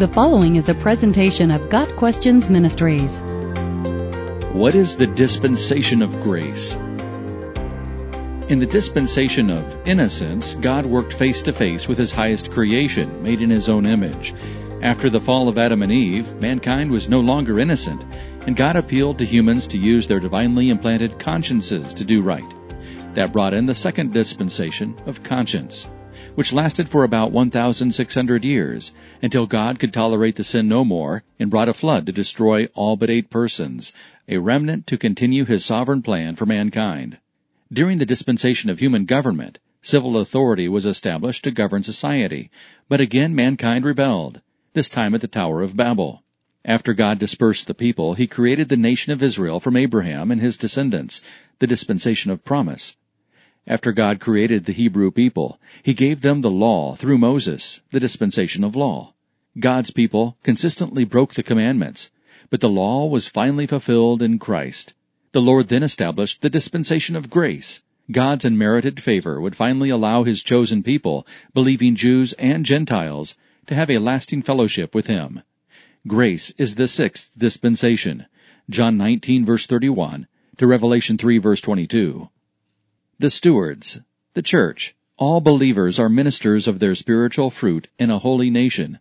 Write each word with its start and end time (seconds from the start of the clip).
The 0.00 0.08
following 0.08 0.56
is 0.56 0.70
a 0.70 0.74
presentation 0.74 1.50
of 1.50 1.68
Got 1.68 1.94
Questions 1.96 2.48
Ministries. 2.48 3.20
What 4.54 4.74
is 4.74 4.96
the 4.96 5.06
dispensation 5.06 6.00
of 6.00 6.18
grace? 6.20 6.74
In 8.48 8.60
the 8.60 8.66
dispensation 8.66 9.50
of 9.50 9.86
innocence, 9.86 10.54
God 10.54 10.86
worked 10.86 11.12
face 11.12 11.42
to 11.42 11.52
face 11.52 11.86
with 11.86 11.98
his 11.98 12.12
highest 12.12 12.50
creation, 12.50 13.22
made 13.22 13.42
in 13.42 13.50
his 13.50 13.68
own 13.68 13.84
image. 13.84 14.32
After 14.80 15.10
the 15.10 15.20
fall 15.20 15.48
of 15.48 15.58
Adam 15.58 15.82
and 15.82 15.92
Eve, 15.92 16.34
mankind 16.36 16.90
was 16.90 17.10
no 17.10 17.20
longer 17.20 17.60
innocent, 17.60 18.02
and 18.46 18.56
God 18.56 18.76
appealed 18.76 19.18
to 19.18 19.26
humans 19.26 19.66
to 19.66 19.76
use 19.76 20.06
their 20.06 20.18
divinely 20.18 20.70
implanted 20.70 21.18
consciences 21.18 21.92
to 21.92 22.04
do 22.04 22.22
right. 22.22 22.54
That 23.12 23.34
brought 23.34 23.52
in 23.52 23.66
the 23.66 23.74
second 23.74 24.14
dispensation 24.14 24.96
of 25.04 25.22
conscience 25.22 25.90
which 26.34 26.52
lasted 26.52 26.88
for 26.88 27.04
about 27.04 27.32
1,600 27.32 28.44
years, 28.44 28.92
until 29.22 29.46
God 29.46 29.78
could 29.78 29.92
tolerate 29.92 30.36
the 30.36 30.44
sin 30.44 30.68
no 30.68 30.84
more 30.84 31.22
and 31.38 31.50
brought 31.50 31.68
a 31.68 31.74
flood 31.74 32.06
to 32.06 32.12
destroy 32.12 32.66
all 32.74 32.96
but 32.96 33.10
eight 33.10 33.30
persons, 33.30 33.92
a 34.28 34.38
remnant 34.38 34.86
to 34.86 34.96
continue 34.96 35.44
his 35.44 35.64
sovereign 35.64 36.02
plan 36.02 36.36
for 36.36 36.46
mankind. 36.46 37.18
During 37.72 37.98
the 37.98 38.06
dispensation 38.06 38.70
of 38.70 38.78
human 38.78 39.04
government, 39.04 39.58
civil 39.82 40.16
authority 40.18 40.68
was 40.68 40.86
established 40.86 41.44
to 41.44 41.50
govern 41.50 41.82
society, 41.82 42.50
but 42.88 43.00
again 43.00 43.34
mankind 43.34 43.84
rebelled, 43.84 44.40
this 44.72 44.88
time 44.88 45.14
at 45.14 45.20
the 45.20 45.28
Tower 45.28 45.62
of 45.62 45.76
Babel. 45.76 46.22
After 46.64 46.92
God 46.92 47.18
dispersed 47.18 47.66
the 47.66 47.74
people, 47.74 48.14
he 48.14 48.26
created 48.26 48.68
the 48.68 48.76
nation 48.76 49.12
of 49.12 49.22
Israel 49.22 49.60
from 49.60 49.76
Abraham 49.76 50.30
and 50.30 50.40
his 50.40 50.56
descendants, 50.56 51.20
the 51.58 51.66
dispensation 51.66 52.30
of 52.30 52.44
promise. 52.44 52.96
After 53.66 53.92
God 53.92 54.20
created 54.20 54.64
the 54.64 54.72
Hebrew 54.72 55.10
people, 55.10 55.60
He 55.82 55.92
gave 55.92 56.22
them 56.22 56.40
the 56.40 56.50
law 56.50 56.94
through 56.94 57.18
Moses, 57.18 57.82
the 57.90 58.00
dispensation 58.00 58.64
of 58.64 58.74
law. 58.74 59.12
God's 59.58 59.90
people 59.90 60.38
consistently 60.42 61.04
broke 61.04 61.34
the 61.34 61.42
commandments, 61.42 62.10
but 62.48 62.60
the 62.60 62.70
law 62.70 63.06
was 63.06 63.28
finally 63.28 63.66
fulfilled 63.66 64.22
in 64.22 64.38
Christ. 64.38 64.94
The 65.32 65.42
Lord 65.42 65.68
then 65.68 65.82
established 65.82 66.40
the 66.40 66.48
dispensation 66.48 67.14
of 67.16 67.28
grace. 67.28 67.82
God's 68.10 68.46
unmerited 68.46 68.98
favor 68.98 69.38
would 69.40 69.54
finally 69.54 69.90
allow 69.90 70.24
His 70.24 70.42
chosen 70.42 70.82
people, 70.82 71.26
believing 71.52 71.94
Jews 71.94 72.32
and 72.34 72.64
Gentiles, 72.64 73.36
to 73.66 73.74
have 73.74 73.90
a 73.90 73.98
lasting 73.98 74.40
fellowship 74.40 74.94
with 74.94 75.06
Him. 75.06 75.42
Grace 76.06 76.48
is 76.56 76.76
the 76.76 76.88
sixth 76.88 77.30
dispensation. 77.36 78.24
John 78.70 78.96
19 78.96 79.44
verse 79.44 79.66
31 79.66 80.26
to 80.56 80.66
Revelation 80.66 81.18
3 81.18 81.36
verse 81.36 81.60
22. 81.60 82.30
The 83.20 83.28
stewards, 83.28 84.00
the 84.32 84.40
church, 84.40 84.94
all 85.18 85.42
believers 85.42 85.98
are 85.98 86.08
ministers 86.08 86.66
of 86.66 86.78
their 86.78 86.94
spiritual 86.94 87.50
fruit 87.50 87.88
in 87.98 88.08
a 88.08 88.18
holy 88.18 88.48
nation. 88.48 88.98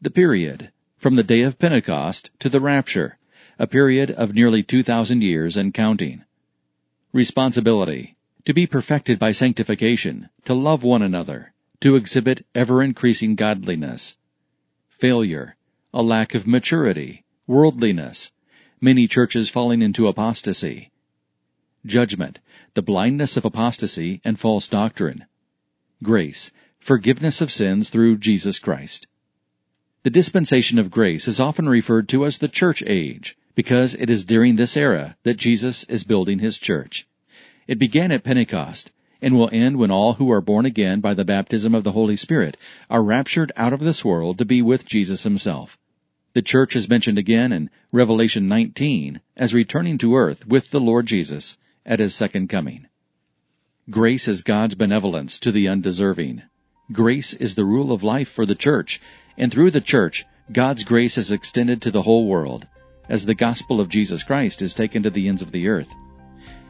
The 0.00 0.12
period, 0.12 0.70
from 0.98 1.16
the 1.16 1.24
day 1.24 1.42
of 1.42 1.58
Pentecost 1.58 2.30
to 2.38 2.48
the 2.48 2.60
rapture, 2.60 3.18
a 3.58 3.66
period 3.66 4.12
of 4.12 4.36
nearly 4.36 4.62
2,000 4.62 5.20
years 5.20 5.56
and 5.56 5.74
counting. 5.74 6.22
Responsibility, 7.12 8.14
to 8.44 8.54
be 8.54 8.68
perfected 8.68 9.18
by 9.18 9.32
sanctification, 9.32 10.28
to 10.44 10.54
love 10.54 10.84
one 10.84 11.02
another, 11.02 11.52
to 11.80 11.96
exhibit 11.96 12.46
ever 12.54 12.84
increasing 12.84 13.34
godliness. 13.34 14.16
Failure, 14.90 15.56
a 15.92 16.04
lack 16.04 16.36
of 16.36 16.46
maturity, 16.46 17.24
worldliness, 17.48 18.30
many 18.80 19.08
churches 19.08 19.48
falling 19.48 19.82
into 19.82 20.06
apostasy. 20.06 20.92
Judgment, 21.84 22.38
the 22.74 22.82
blindness 22.82 23.36
of 23.36 23.44
apostasy 23.44 24.20
and 24.24 24.38
false 24.38 24.68
doctrine. 24.68 25.24
Grace, 26.02 26.52
forgiveness 26.78 27.40
of 27.40 27.50
sins 27.50 27.90
through 27.90 28.18
Jesus 28.18 28.58
Christ. 28.58 29.06
The 30.04 30.10
dispensation 30.10 30.78
of 30.78 30.90
grace 30.90 31.26
is 31.26 31.40
often 31.40 31.68
referred 31.68 32.08
to 32.10 32.24
as 32.24 32.38
the 32.38 32.48
church 32.48 32.82
age 32.86 33.36
because 33.54 33.94
it 33.94 34.08
is 34.08 34.24
during 34.24 34.56
this 34.56 34.76
era 34.76 35.16
that 35.24 35.36
Jesus 35.36 35.84
is 35.84 36.04
building 36.04 36.38
his 36.38 36.58
church. 36.58 37.08
It 37.66 37.78
began 37.78 38.12
at 38.12 38.22
Pentecost 38.22 38.92
and 39.20 39.34
will 39.34 39.50
end 39.52 39.76
when 39.76 39.90
all 39.90 40.14
who 40.14 40.30
are 40.30 40.40
born 40.40 40.64
again 40.64 41.00
by 41.00 41.14
the 41.14 41.24
baptism 41.24 41.74
of 41.74 41.82
the 41.82 41.92
Holy 41.92 42.16
Spirit 42.16 42.56
are 42.88 43.02
raptured 43.02 43.50
out 43.56 43.72
of 43.72 43.80
this 43.80 44.04
world 44.04 44.38
to 44.38 44.44
be 44.44 44.62
with 44.62 44.86
Jesus 44.86 45.24
himself. 45.24 45.76
The 46.34 46.42
church 46.42 46.76
is 46.76 46.88
mentioned 46.88 47.18
again 47.18 47.50
in 47.50 47.68
Revelation 47.90 48.46
19 48.46 49.20
as 49.36 49.52
returning 49.52 49.98
to 49.98 50.14
earth 50.14 50.46
with 50.46 50.70
the 50.70 50.80
Lord 50.80 51.06
Jesus 51.06 51.58
at 51.88 51.98
his 51.98 52.14
second 52.14 52.48
coming. 52.48 52.86
Grace 53.90 54.28
is 54.28 54.42
God's 54.42 54.74
benevolence 54.74 55.38
to 55.40 55.50
the 55.50 55.66
undeserving. 55.66 56.42
Grace 56.92 57.32
is 57.32 57.54
the 57.54 57.64
rule 57.64 57.90
of 57.90 58.04
life 58.04 58.28
for 58.28 58.44
the 58.44 58.54
church, 58.54 59.00
and 59.38 59.50
through 59.50 59.70
the 59.70 59.80
church, 59.80 60.26
God's 60.52 60.84
grace 60.84 61.16
is 61.16 61.32
extended 61.32 61.80
to 61.82 61.90
the 61.90 62.02
whole 62.02 62.26
world, 62.26 62.66
as 63.08 63.24
the 63.24 63.34
gospel 63.34 63.80
of 63.80 63.88
Jesus 63.88 64.22
Christ 64.22 64.60
is 64.60 64.74
taken 64.74 65.02
to 65.02 65.10
the 65.10 65.26
ends 65.26 65.40
of 65.40 65.50
the 65.50 65.66
earth. 65.68 65.88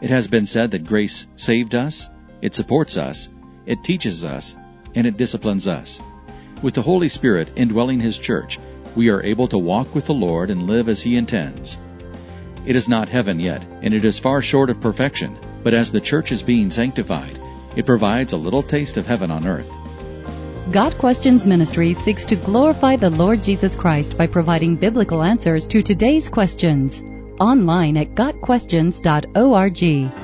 It 0.00 0.08
has 0.08 0.26
been 0.26 0.46
said 0.46 0.70
that 0.70 0.84
grace 0.84 1.26
saved 1.36 1.74
us, 1.74 2.08
it 2.40 2.54
supports 2.54 2.96
us, 2.96 3.28
it 3.66 3.84
teaches 3.84 4.24
us, 4.24 4.56
and 4.94 5.06
it 5.06 5.18
disciplines 5.18 5.68
us. 5.68 6.00
With 6.62 6.74
the 6.74 6.82
Holy 6.82 7.10
Spirit 7.10 7.48
indwelling 7.56 8.00
His 8.00 8.16
church, 8.16 8.58
we 8.96 9.10
are 9.10 9.22
able 9.22 9.48
to 9.48 9.58
walk 9.58 9.94
with 9.94 10.06
the 10.06 10.14
Lord 10.14 10.50
and 10.50 10.66
live 10.66 10.88
as 10.88 11.02
He 11.02 11.16
intends. 11.16 11.78
It 12.64 12.76
is 12.76 12.88
not 12.88 13.08
heaven 13.08 13.40
yet, 13.40 13.64
and 13.82 13.92
it 13.92 14.04
is 14.04 14.18
far 14.18 14.40
short 14.40 14.70
of 14.70 14.80
perfection, 14.80 15.36
but 15.64 15.74
as 15.74 15.90
the 15.90 16.00
church 16.00 16.30
is 16.30 16.42
being 16.42 16.70
sanctified, 16.70 17.38
it 17.74 17.86
provides 17.86 18.32
a 18.32 18.36
little 18.36 18.62
taste 18.62 18.96
of 18.96 19.06
heaven 19.06 19.30
on 19.30 19.46
earth. 19.46 19.70
Got 20.70 20.96
Questions 20.96 21.44
Ministry 21.44 21.92
seeks 21.92 22.24
to 22.26 22.36
glorify 22.36 22.96
the 22.96 23.10
Lord 23.10 23.42
Jesus 23.42 23.74
Christ 23.74 24.16
by 24.16 24.28
providing 24.28 24.76
biblical 24.76 25.22
answers 25.22 25.66
to 25.68 25.82
today's 25.82 26.28
questions. 26.28 27.02
Online 27.40 27.96
at 27.96 28.14
GotQuestions.org. 28.14 30.21